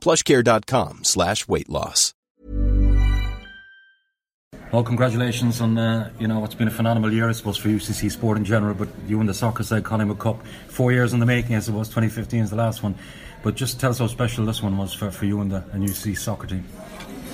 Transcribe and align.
plushcare.com 0.00 1.04
slash 1.04 1.46
weight 1.46 1.68
loss. 1.68 2.14
Well, 4.72 4.84
congratulations 4.84 5.60
on 5.60 5.76
uh, 5.78 6.10
you 6.20 6.28
know 6.28 6.44
it's 6.44 6.54
been 6.54 6.68
a 6.68 6.70
phenomenal 6.70 7.12
year, 7.12 7.28
I 7.28 7.32
suppose, 7.32 7.56
for 7.56 7.68
UCC 7.68 8.10
sport 8.10 8.38
in 8.38 8.44
general. 8.44 8.74
But 8.74 8.88
you 9.08 9.18
and 9.18 9.28
the 9.28 9.34
soccer 9.34 9.64
side, 9.64 9.82
Collingwood 9.82 10.20
Cup, 10.20 10.46
four 10.68 10.92
years 10.92 11.12
in 11.12 11.18
the 11.18 11.26
making, 11.26 11.56
I 11.56 11.58
suppose. 11.58 11.88
2015 11.88 12.44
is 12.44 12.50
the 12.50 12.56
last 12.56 12.82
one. 12.82 12.94
But 13.42 13.56
just 13.56 13.80
tell 13.80 13.90
us 13.90 13.98
how 13.98 14.06
special 14.06 14.44
this 14.44 14.62
one 14.62 14.76
was 14.76 14.92
for, 14.92 15.10
for 15.10 15.24
you 15.24 15.40
and 15.40 15.50
the 15.50 15.64
and 15.72 15.88
UCC 15.88 16.16
soccer 16.16 16.46
team. 16.46 16.64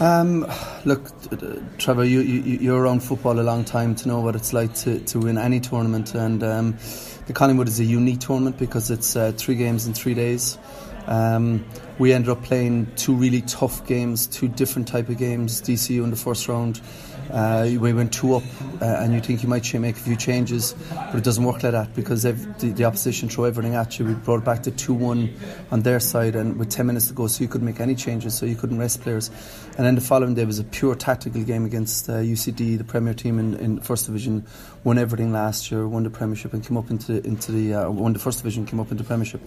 Um, 0.01 0.47
look, 0.85 1.11
uh, 1.31 1.61
Trevor, 1.79 2.05
you, 2.05 2.21
you, 2.21 2.59
you're 2.59 2.81
around 2.81 3.03
football 3.03 3.39
a 3.39 3.43
long 3.43 3.65
time 3.65 3.95
to 3.97 4.09
know 4.09 4.21
what 4.21 4.35
it's 4.37 4.53
like 4.53 4.75
to, 4.77 5.01
to 5.01 5.19
win 5.21 5.37
any 5.37 5.61
tournament. 5.61 6.15
And 6.15 6.43
um, 6.43 6.79
the 7.27 7.33
Collingwood 7.33 7.69
is 7.69 7.81
a 7.81 7.85
unique 7.85 8.21
tournament 8.21 8.59
because 8.59 8.91
it's 8.91 9.17
uh, 9.17 9.33
three 9.37 9.57
games 9.57 9.87
in 9.87 9.95
three 9.95 10.15
days. 10.15 10.59
Um, 11.07 11.65
we 11.99 12.13
ended 12.13 12.31
up 12.31 12.43
playing 12.43 12.93
two 12.97 13.15
really 13.15 13.41
tough 13.43 13.87
games, 13.87 14.27
two 14.27 14.49
different 14.49 14.89
type 14.89 15.09
of 15.09 15.17
games. 15.17 15.63
DCU 15.63 16.05
in 16.05 16.11
the 16.11 16.17
first 16.17 16.47
round, 16.49 16.81
uh, 17.31 17.69
we 17.81 17.93
went 17.93 18.13
two 18.13 18.35
up, 18.35 18.43
uh, 18.81 18.85
and 18.85 19.15
you 19.15 19.21
think 19.21 19.43
you 19.43 19.49
might 19.49 19.73
make 19.75 19.97
a 19.97 20.01
few 20.01 20.17
changes, 20.17 20.75
but 20.91 21.17
it 21.17 21.25
doesn't 21.25 21.45
work 21.45 21.63
like 21.63 21.73
that 21.73 21.95
because 21.95 22.23
the, 22.23 22.33
the, 22.33 22.85
opposition 22.85 23.29
throw 23.29 23.45
everything 23.45 23.75
at 23.75 23.99
you. 23.99 24.05
We 24.05 24.15
brought 24.15 24.45
back 24.45 24.63
to 24.65 24.71
two 24.71 24.95
one 24.95 25.35
on 25.71 25.83
their 25.83 25.99
side, 26.01 26.37
and 26.37 26.57
with 26.57 26.71
ten 26.71 26.87
minutes 26.87 27.09
to 27.09 27.15
go, 27.15 27.27
so 27.27 27.43
you 27.43 27.49
couldn't 27.49 27.67
make 27.67 27.81
any 27.81 27.95
changes, 27.95 28.35
so 28.35 28.47
you 28.47 28.55
couldn't 28.55 28.79
rest 28.79 29.01
players. 29.01 29.31
And 29.77 29.87
then 29.87 29.95
the 29.95 30.01
following 30.01 30.35
day 30.35 30.45
was 30.45 30.59
a 30.59 30.65
pure 30.65 30.95
tactical 30.95 31.43
game 31.43 31.65
against 31.65 32.09
uh, 32.09 32.15
UCD, 32.15 32.79
the 32.79 32.85
Premier 32.85 33.15
team 33.15 33.39
in, 33.39 33.55
in 33.55 33.81
First 33.81 34.07
Division, 34.07 34.47
won 34.85 34.99
everything 34.99 35.33
last 35.33 35.71
year, 35.71 35.89
won 35.89 36.05
the 36.05 36.11
Premiership, 36.11 36.53
and 36.53 36.65
came 36.65 36.77
up 36.77 36.91
into 36.91 37.25
into 37.27 37.51
the 37.53 37.75
uh, 37.75 37.91
won 37.91 38.13
the 38.13 38.19
First 38.19 38.39
Division, 38.39 38.67
came 38.67 38.81
up 38.81 38.91
into 38.93 39.03
Premiership 39.03 39.41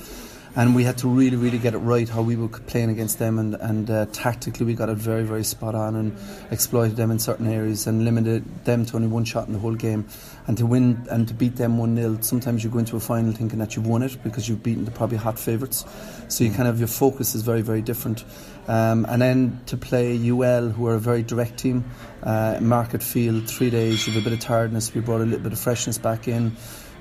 and 0.55 0.75
we 0.75 0.83
had 0.83 0.97
to 0.99 1.07
really, 1.07 1.37
really 1.37 1.59
get 1.59 1.73
it 1.73 1.79
right 1.79 2.09
how 2.09 2.21
we 2.21 2.35
were 2.35 2.47
playing 2.47 2.89
against 2.89 3.19
them, 3.19 3.37
and, 3.37 3.55
and 3.55 3.89
uh, 3.89 4.05
tactically 4.11 4.65
we 4.65 4.73
got 4.73 4.89
it 4.89 4.97
very, 4.97 5.23
very 5.23 5.43
spot 5.43 5.75
on 5.75 5.95
and 5.95 6.17
exploited 6.51 6.95
them 6.95 7.11
in 7.11 7.19
certain 7.19 7.47
areas 7.47 7.85
and 7.87 8.03
limited 8.03 8.43
them 8.65 8.85
to 8.85 8.95
only 8.95 9.07
one 9.07 9.23
shot 9.23 9.47
in 9.47 9.53
the 9.53 9.59
whole 9.59 9.75
game. 9.75 10.07
And 10.47 10.57
to 10.57 10.65
win 10.65 11.05
and 11.11 11.27
to 11.27 11.33
beat 11.33 11.57
them 11.57 11.77
1 11.77 11.95
0, 11.95 12.17
sometimes 12.21 12.63
you 12.63 12.69
go 12.71 12.79
into 12.79 12.95
a 12.95 12.99
final 12.99 13.31
thinking 13.31 13.59
that 13.59 13.75
you've 13.75 13.85
won 13.85 14.01
it 14.01 14.17
because 14.23 14.49
you've 14.49 14.63
beaten 14.63 14.85
the 14.85 14.91
probably 14.91 15.17
hot 15.17 15.37
favourites. 15.37 15.85
So 16.27 16.43
you 16.43 16.51
kind 16.51 16.67
of, 16.67 16.79
your 16.79 16.87
focus 16.87 17.35
is 17.35 17.43
very, 17.43 17.61
very 17.61 17.81
different. 17.81 18.23
Um, 18.67 19.05
and 19.07 19.21
then 19.21 19.61
to 19.67 19.77
play 19.77 20.15
UL, 20.29 20.69
who 20.69 20.87
are 20.87 20.95
a 20.95 20.99
very 20.99 21.21
direct 21.21 21.59
team, 21.59 21.85
uh, 22.23 22.55
Mardyke 22.59 23.03
field, 23.03 23.47
three 23.47 23.69
days, 23.69 24.07
you 24.07 24.13
have 24.13 24.21
a 24.21 24.29
bit 24.29 24.33
of 24.33 24.39
tiredness, 24.43 24.93
we 24.93 25.01
brought 25.01 25.21
a 25.21 25.25
little 25.25 25.39
bit 25.39 25.53
of 25.53 25.59
freshness 25.59 25.97
back 25.97 26.27
in 26.27 26.55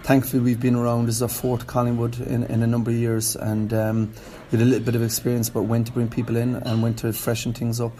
thankfully 0.08 0.42
we've 0.42 0.58
been 0.58 0.74
around. 0.74 1.10
Is 1.10 1.20
our 1.20 1.28
fourth 1.28 1.66
Collingwood 1.66 2.18
in, 2.18 2.44
in 2.44 2.62
a 2.62 2.66
number 2.66 2.90
of 2.90 2.96
years, 2.96 3.36
and 3.36 3.74
um, 3.74 4.14
with 4.50 4.62
a 4.62 4.64
little 4.64 4.82
bit 4.82 4.94
of 4.94 5.02
experience 5.02 5.50
about 5.50 5.64
when 5.66 5.84
to 5.84 5.92
bring 5.92 6.08
people 6.08 6.36
in 6.36 6.54
and 6.56 6.82
when 6.82 6.94
to 6.94 7.12
freshen 7.12 7.52
things 7.52 7.78
up. 7.78 7.92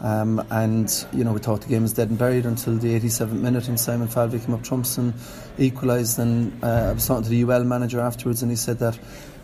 Um, 0.00 0.44
and 0.50 1.06
you 1.12 1.24
know, 1.24 1.32
we 1.32 1.40
thought 1.40 1.62
the 1.62 1.68
game 1.68 1.82
was 1.82 1.92
dead 1.92 2.10
and 2.10 2.18
buried 2.18 2.46
until 2.46 2.76
the 2.76 2.98
87th 2.98 3.32
minute, 3.32 3.68
and 3.68 3.78
Simon 3.78 4.08
Falvey 4.08 4.38
came 4.38 4.54
up 4.54 4.62
trumps 4.62 4.98
and 4.98 5.14
equalised. 5.58 6.18
And 6.18 6.62
uh, 6.62 6.88
I 6.90 6.92
was 6.92 7.06
talking 7.06 7.24
to 7.24 7.30
the 7.30 7.42
UL 7.44 7.64
manager 7.64 8.00
afterwards, 8.00 8.42
and 8.42 8.50
he 8.50 8.56
said 8.56 8.78
that 8.80 8.98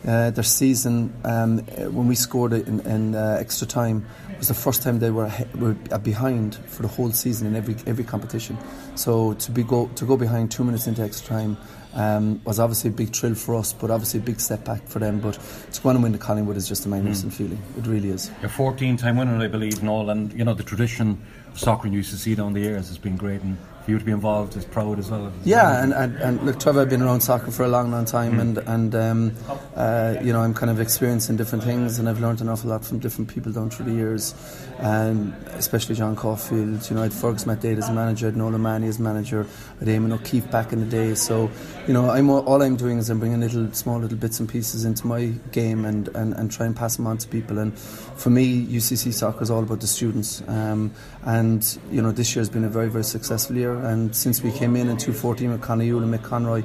uh, 0.06 0.30
their 0.30 0.44
season 0.44 1.14
um, 1.24 1.58
when 1.92 2.08
we 2.08 2.14
scored 2.14 2.52
it 2.52 2.66
in, 2.66 2.80
in 2.80 3.14
uh, 3.14 3.36
extra 3.38 3.66
time 3.66 4.06
was 4.38 4.48
the 4.48 4.54
first 4.54 4.82
time 4.82 4.98
they 4.98 5.10
were, 5.10 5.30
were 5.56 5.74
behind 5.98 6.54
for 6.54 6.82
the 6.82 6.88
whole 6.88 7.12
season 7.12 7.46
in 7.46 7.54
every 7.54 7.76
every 7.86 8.04
competition. 8.04 8.56
So 8.94 9.34
to 9.34 9.50
be 9.50 9.62
go 9.62 9.88
to 9.96 10.04
go 10.06 10.16
behind 10.16 10.50
two 10.50 10.64
minutes 10.64 10.86
into 10.86 11.02
extra 11.02 11.28
time 11.28 11.58
um, 11.92 12.40
was 12.44 12.60
obviously 12.60 12.90
a 12.90 12.92
big 12.92 13.14
thrill 13.14 13.34
for 13.34 13.56
us, 13.56 13.72
but 13.72 13.90
obviously 13.90 14.20
a 14.20 14.22
big 14.22 14.40
step 14.40 14.64
back 14.64 14.86
for 14.86 14.98
them. 14.98 15.20
But 15.20 15.38
to 15.72 15.82
go 15.82 15.90
and 15.90 16.02
win 16.02 16.12
the 16.12 16.18
Collingwood 16.18 16.56
is 16.56 16.68
just 16.68 16.86
a 16.86 16.88
magnificent 16.88 17.32
mm. 17.32 17.36
feeling. 17.36 17.62
It 17.76 17.86
really 17.86 18.10
is. 18.10 18.30
You're 18.40 18.50
14 18.50 18.96
time 18.96 19.16
winner, 19.16 19.38
I 19.38 19.48
believe, 19.48 19.82
Noel, 19.82 20.10
and 20.10 20.32
you 20.40 20.46
know 20.46 20.54
the 20.54 20.62
tradition 20.62 21.20
of 21.48 21.60
soccer 21.60 21.86
in 21.86 21.92
UCC 21.92 22.34
down 22.34 22.54
the 22.54 22.60
years 22.60 22.88
has 22.88 22.96
been 22.96 23.14
great. 23.14 23.42
And 23.42 23.58
for 23.84 23.90
you 23.90 23.98
to 23.98 24.04
be 24.04 24.10
involved 24.10 24.56
is 24.56 24.64
proud 24.64 24.98
as 24.98 25.10
well. 25.10 25.30
Yeah, 25.44 25.82
and, 25.82 25.92
and, 25.92 26.16
and 26.16 26.42
look, 26.46 26.58
Trevor, 26.58 26.80
I've 26.80 26.88
been 26.88 27.02
around 27.02 27.20
soccer 27.20 27.50
for 27.50 27.64
a 27.64 27.68
long, 27.68 27.90
long 27.90 28.06
time, 28.06 28.38
mm. 28.38 28.40
and 28.40 28.58
and 28.58 28.94
um, 28.94 29.36
uh, 29.76 30.16
you 30.22 30.32
know 30.32 30.40
I'm 30.40 30.54
kind 30.54 30.70
of 30.70 30.80
experiencing 30.80 31.36
different 31.36 31.64
things, 31.64 31.98
and 31.98 32.08
I've 32.08 32.20
learned 32.20 32.40
an 32.40 32.48
awful 32.48 32.70
lot 32.70 32.84
from 32.84 32.98
different 32.98 33.28
people 33.28 33.52
down 33.52 33.70
through 33.70 33.86
the 33.86 33.92
years, 33.92 34.34
and 34.78 35.34
especially 35.48 35.94
John 35.94 36.16
Caulfield. 36.16 36.88
You 36.88 36.96
know, 36.96 37.02
I 37.02 37.04
had 37.04 37.12
Fergus 37.12 37.44
McDade 37.44 37.78
as 37.78 37.90
manager, 37.90 38.26
I 38.26 38.30
had 38.30 38.36
Manny 38.36 38.88
as 38.88 38.98
manager, 38.98 39.46
I 39.80 39.84
had 39.84 39.88
Eamon 39.88 40.12
O'Keefe 40.12 40.50
back 40.50 40.72
in 40.72 40.80
the 40.80 40.86
day. 40.86 41.14
So, 41.14 41.50
you 41.86 41.92
know, 41.92 42.10
I'm 42.10 42.30
all 42.30 42.62
I'm 42.62 42.76
doing 42.76 42.98
is 42.98 43.10
I'm 43.10 43.20
bringing 43.20 43.40
little 43.40 43.72
small 43.72 43.98
little 43.98 44.18
bits 44.18 44.40
and 44.40 44.48
pieces 44.48 44.84
into 44.84 45.06
my 45.06 45.26
game 45.52 45.84
and, 45.84 46.08
and, 46.08 46.34
and 46.34 46.50
try 46.50 46.66
and 46.66 46.74
pass 46.74 46.96
them 46.96 47.06
on 47.06 47.18
to 47.18 47.28
people. 47.28 47.58
And 47.58 47.78
for 47.78 48.30
me, 48.30 48.66
UCC 48.66 49.12
soccer 49.12 49.42
is 49.42 49.50
all 49.50 49.62
about 49.62 49.80
the 49.80 49.86
students. 49.86 50.42
Um, 50.48 50.92
and 51.24 51.78
you 51.90 52.02
know, 52.02 52.12
this 52.12 52.34
year 52.34 52.40
has 52.40 52.48
been 52.48 52.64
a 52.64 52.68
very 52.68 52.88
very 52.88 53.04
successful 53.04 53.56
year 53.56 53.74
and 53.74 54.14
since 54.14 54.42
we 54.42 54.52
came 54.52 54.76
in 54.76 54.88
in 54.88 54.96
2014 54.96 55.50
with 55.50 55.86
Yule 55.86 56.02
and 56.02 56.12
Mick 56.12 56.22
Conroy, 56.22 56.62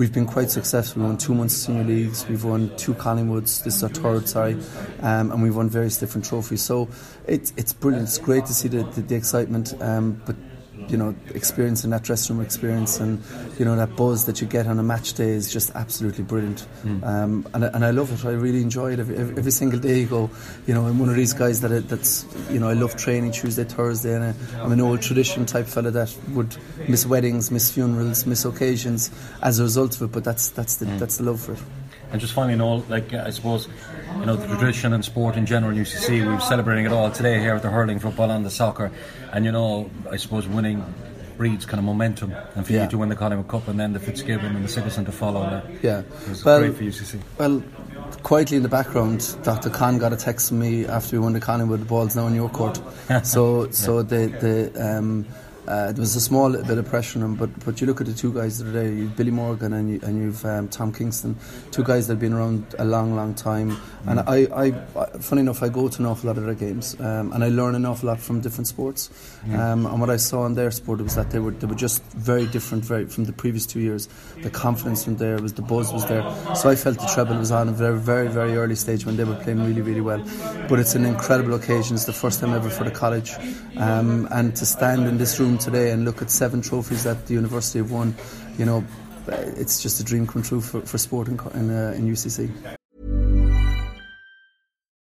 we've 0.00 0.14
been 0.14 0.26
quite 0.26 0.50
successful. 0.50 1.02
We 1.02 1.08
won 1.08 1.18
two 1.18 1.34
Munster 1.34 1.66
senior 1.66 1.84
leagues, 1.84 2.26
we've 2.26 2.42
won 2.42 2.74
two 2.78 2.94
Collingwoods, 2.94 3.62
this 3.64 3.76
is 3.76 3.82
our 3.82 3.90
third, 3.90 4.26
sorry, 4.26 4.54
um, 5.00 5.30
and 5.30 5.42
we've 5.42 5.54
won 5.54 5.68
various 5.68 5.98
different 5.98 6.24
trophies. 6.24 6.62
So 6.62 6.88
it, 7.26 7.52
it's 7.58 7.74
brilliant. 7.74 8.08
It's 8.08 8.16
great 8.16 8.46
to 8.46 8.54
see 8.54 8.68
the, 8.68 8.82
the, 8.82 9.02
the 9.02 9.14
excitement, 9.14 9.74
um, 9.82 10.22
but 10.24 10.36
you 10.90 10.96
know, 10.96 11.14
experience 11.34 11.84
in 11.84 11.90
that 11.90 12.02
dressing 12.02 12.36
room 12.36 12.44
experience 12.44 12.98
and, 12.98 13.22
you 13.58 13.64
know, 13.64 13.76
that 13.76 13.94
buzz 13.96 14.26
that 14.26 14.40
you 14.40 14.46
get 14.46 14.66
on 14.66 14.78
a 14.78 14.82
match 14.82 15.14
day 15.14 15.30
is 15.30 15.52
just 15.52 15.70
absolutely 15.74 16.24
brilliant. 16.24 16.66
Mm. 16.82 17.04
Um, 17.04 17.46
and, 17.54 17.64
and 17.64 17.84
I 17.84 17.90
love 17.90 18.12
it. 18.12 18.26
I 18.26 18.32
really 18.32 18.60
enjoy 18.60 18.92
it 18.92 18.98
every, 18.98 19.16
every, 19.16 19.50
single 19.52 19.78
day. 19.78 20.00
You 20.00 20.06
go, 20.06 20.30
you 20.66 20.74
know, 20.74 20.86
I'm 20.86 20.98
one 20.98 21.08
of 21.08 21.16
these 21.16 21.32
guys 21.32 21.60
that 21.60 21.88
that's, 21.88 22.26
you 22.50 22.58
know, 22.58 22.68
I 22.68 22.72
love 22.72 22.96
training 22.96 23.32
Tuesday, 23.32 23.64
Thursday, 23.64 24.14
and 24.14 24.24
I, 24.24 24.62
I'm 24.62 24.72
an 24.72 24.80
old 24.80 25.02
tradition 25.02 25.46
type 25.46 25.66
fella 25.66 25.90
that 25.92 26.16
would 26.30 26.56
miss 26.88 27.06
weddings, 27.06 27.50
miss 27.50 27.70
funerals, 27.70 28.26
miss 28.26 28.44
occasions 28.44 29.10
as 29.42 29.60
a 29.60 29.62
result 29.62 29.96
of 29.96 30.02
it. 30.02 30.12
But 30.12 30.24
that's 30.24 30.50
that's 30.50 30.76
the 30.76 30.86
mm. 30.86 30.98
that's 30.98 31.18
the 31.18 31.24
love 31.24 31.40
for 31.40 31.52
it. 31.52 31.60
And 32.12 32.20
just 32.20 32.32
finally, 32.32 32.60
all 32.60 32.84
like 32.88 33.12
uh, 33.12 33.24
I 33.26 33.30
suppose, 33.30 33.68
you 34.18 34.26
know, 34.26 34.36
the 34.36 34.46
tradition 34.46 34.92
and 34.92 35.04
sport 35.04 35.36
in 35.36 35.46
general 35.46 35.76
in 35.76 35.82
UCC, 35.84 36.26
we're 36.26 36.40
celebrating 36.40 36.84
it 36.84 36.92
all 36.92 37.10
today 37.10 37.38
here 37.38 37.54
with 37.54 37.62
the 37.62 37.70
hurling, 37.70 37.98
football, 37.98 38.30
and 38.30 38.44
the 38.44 38.50
soccer. 38.50 38.90
And 39.32 39.44
you 39.44 39.52
know, 39.52 39.90
I 40.10 40.16
suppose 40.16 40.48
winning 40.48 40.84
breeds 41.40 41.64
kind 41.64 41.78
of 41.78 41.84
momentum, 41.86 42.34
and 42.54 42.66
for 42.66 42.72
yeah. 42.74 42.84
you 42.84 42.90
to 42.90 42.98
win 42.98 43.08
the 43.08 43.16
Collingwood 43.16 43.48
Cup 43.48 43.66
and 43.68 43.80
then 43.80 43.94
the 43.94 43.98
Fitzgibbon 43.98 44.54
and 44.56 44.62
the 44.62 44.68
Sigerson 44.68 45.06
to 45.06 45.12
follow. 45.12 45.40
That 45.48 45.82
yeah, 45.82 46.02
was 46.28 46.44
well, 46.44 46.58
great 46.60 46.74
for 46.74 46.82
UCC. 46.82 47.18
Well, 47.38 47.62
quietly 48.22 48.58
in 48.58 48.62
the 48.62 48.68
background, 48.68 49.36
Dr. 49.42 49.70
Khan 49.70 49.96
got 49.96 50.12
a 50.12 50.16
text 50.16 50.48
from 50.48 50.58
me 50.58 50.84
after 50.84 51.16
we 51.16 51.20
won 51.20 51.32
the 51.32 51.40
Collingwood. 51.40 51.80
The 51.80 51.86
ball's 51.86 52.14
now 52.14 52.26
in 52.26 52.34
your 52.34 52.50
court. 52.50 52.78
so, 53.22 53.70
so 53.70 54.02
the 54.02 54.26
the. 54.26 54.98
Um, 54.98 55.26
uh, 55.66 55.92
there 55.92 56.00
was 56.00 56.16
a 56.16 56.20
small 56.20 56.50
bit 56.50 56.78
of 56.78 56.86
pressure 56.86 57.18
on 57.18 57.24
him, 57.24 57.34
but 57.36 57.50
but 57.64 57.80
you 57.80 57.86
look 57.86 58.00
at 58.00 58.06
the 58.06 58.14
two 58.14 58.32
guys 58.32 58.58
today, 58.58 58.92
you've 58.92 59.16
Billy 59.16 59.30
Morgan 59.30 59.72
and, 59.72 59.90
you, 59.90 60.00
and 60.02 60.18
you've 60.18 60.44
um, 60.44 60.68
Tom 60.68 60.92
Kingston, 60.92 61.36
two 61.70 61.84
guys 61.84 62.06
that 62.06 62.14
have 62.14 62.20
been 62.20 62.32
around 62.32 62.74
a 62.78 62.84
long, 62.84 63.14
long 63.14 63.34
time. 63.34 63.72
Mm. 63.72 63.78
And 64.06 64.20
I, 64.20 64.64
I, 64.64 65.18
funny 65.18 65.42
enough, 65.42 65.62
I 65.62 65.68
go 65.68 65.88
to 65.88 65.98
an 65.98 66.06
awful 66.06 66.28
lot 66.28 66.38
of 66.38 66.44
their 66.44 66.54
games, 66.54 66.98
um, 67.00 67.32
and 67.32 67.44
I 67.44 67.48
learn 67.48 67.74
an 67.74 67.84
awful 67.84 68.08
lot 68.08 68.20
from 68.20 68.40
different 68.40 68.68
sports. 68.68 69.10
Mm. 69.46 69.58
Um, 69.58 69.86
and 69.86 70.00
what 70.00 70.10
I 70.10 70.16
saw 70.16 70.46
in 70.46 70.54
their 70.54 70.70
sport 70.70 71.00
was 71.00 71.14
that 71.14 71.30
they 71.30 71.38
were 71.38 71.52
they 71.52 71.66
were 71.66 71.74
just 71.74 72.02
very 72.12 72.46
different, 72.46 72.84
very 72.84 73.06
from 73.06 73.24
the 73.24 73.32
previous 73.32 73.66
two 73.66 73.80
years. 73.80 74.08
The 74.42 74.50
confidence 74.50 75.04
from 75.04 75.16
there 75.16 75.38
was 75.38 75.52
the 75.54 75.62
buzz 75.62 75.92
was 75.92 76.06
there. 76.08 76.22
So 76.54 76.70
I 76.70 76.74
felt 76.76 76.98
the 76.98 77.10
treble 77.14 77.36
was 77.36 77.50
on 77.50 77.68
a 77.68 77.72
very, 77.72 77.98
very, 77.98 78.28
very 78.28 78.56
early 78.56 78.74
stage 78.76 79.04
when 79.04 79.16
they 79.16 79.24
were 79.24 79.36
playing 79.36 79.64
really, 79.64 79.82
really 79.82 80.00
well. 80.00 80.24
But 80.68 80.78
it's 80.78 80.94
an 80.94 81.04
incredible 81.04 81.54
occasion. 81.54 81.96
It's 81.96 82.06
the 82.06 82.12
first 82.12 82.40
time 82.40 82.54
ever 82.54 82.70
for 82.70 82.84
the 82.84 82.90
college, 82.90 83.34
um, 83.76 84.28
and 84.30 84.54
to 84.56 84.66
stand 84.66 85.06
in 85.06 85.18
this 85.18 85.38
room 85.38 85.49
today 85.58 85.90
and 85.90 86.04
look 86.04 86.22
at 86.22 86.30
seven 86.30 86.62
trophies 86.62 87.04
that 87.04 87.26
the 87.26 87.34
university 87.34 87.78
have 87.78 87.90
won, 87.90 88.14
you 88.58 88.64
know, 88.64 88.84
it's 89.28 89.82
just 89.82 90.00
a 90.00 90.04
dream 90.04 90.26
come 90.26 90.42
true 90.42 90.60
for, 90.60 90.80
for 90.80 90.98
sport 90.98 91.28
in, 91.28 91.38
in, 91.54 91.70
uh, 91.70 91.92
in 91.96 92.06
UCC. 92.06 92.78